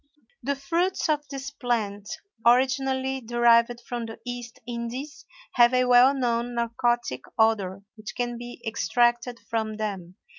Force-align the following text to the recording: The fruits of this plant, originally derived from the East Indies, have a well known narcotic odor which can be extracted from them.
The 0.41 0.55
fruits 0.55 1.09
of 1.09 1.27
this 1.27 1.51
plant, 1.51 2.09
originally 2.43 3.21
derived 3.23 3.79
from 3.81 4.07
the 4.07 4.19
East 4.25 4.57
Indies, 4.65 5.27
have 5.53 5.75
a 5.75 5.85
well 5.85 6.15
known 6.15 6.55
narcotic 6.55 7.21
odor 7.37 7.83
which 7.93 8.15
can 8.15 8.35
be 8.39 8.63
extracted 8.65 9.39
from 9.39 9.75
them. 9.77 10.15